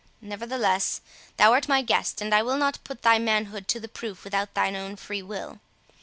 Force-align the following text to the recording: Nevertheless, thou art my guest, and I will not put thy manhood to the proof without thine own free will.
Nevertheless, 0.21 0.99
thou 1.37 1.51
art 1.53 1.67
my 1.69 1.83
guest, 1.83 2.21
and 2.21 2.33
I 2.33 2.41
will 2.41 2.57
not 2.57 2.83
put 2.83 3.03
thy 3.03 3.19
manhood 3.19 3.67
to 3.67 3.79
the 3.79 3.87
proof 3.87 4.23
without 4.23 4.55
thine 4.55 4.75
own 4.75 4.95
free 4.95 5.21
will. 5.21 5.59